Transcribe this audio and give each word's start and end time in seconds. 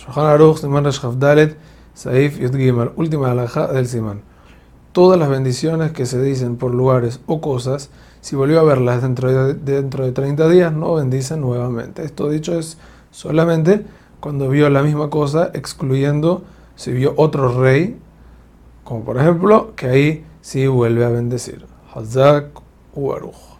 Shulchan 0.00 0.26
Aruch, 0.26 0.58
Siman 0.58 0.84
Resh 0.84 1.00
Dalet, 1.18 1.56
Saif 1.94 2.38
Yud 2.38 2.54
última 2.96 3.30
alhaja 3.30 3.66
del 3.70 3.86
Siman. 3.86 4.22
Todas 4.92 5.18
las 5.18 5.28
bendiciones 5.28 5.92
que 5.92 6.06
se 6.06 6.22
dicen 6.22 6.56
por 6.56 6.72
lugares 6.72 7.20
o 7.26 7.40
cosas, 7.42 7.90
si 8.22 8.34
volvió 8.34 8.60
a 8.60 8.62
verlas 8.62 9.02
dentro 9.02 9.30
de, 9.30 9.54
dentro 9.54 10.04
de 10.04 10.12
30 10.12 10.48
días, 10.48 10.72
no 10.72 10.94
bendicen 10.94 11.42
nuevamente. 11.42 12.02
Esto 12.02 12.30
dicho 12.30 12.58
es 12.58 12.78
solamente 13.10 13.84
cuando 14.20 14.48
vio 14.48 14.70
la 14.70 14.82
misma 14.82 15.10
cosa, 15.10 15.50
excluyendo 15.52 16.44
si 16.76 16.92
vio 16.92 17.12
otro 17.16 17.60
rey, 17.60 17.98
como 18.84 19.04
por 19.04 19.18
ejemplo, 19.18 19.74
que 19.76 19.86
ahí 19.86 20.24
sí 20.40 20.66
vuelve 20.66 21.04
a 21.04 21.10
bendecir. 21.10 21.66
Hazak 21.94 22.46
Uaruch. 22.94 23.59